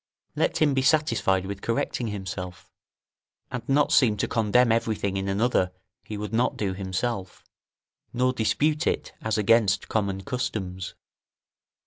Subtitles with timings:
[0.35, 2.71] Let him be satisfied with correcting himself,
[3.51, 5.71] and not seem to condemn everything in another
[6.03, 7.43] he would not do himself,
[8.11, 10.95] nor dispute it as against common customs.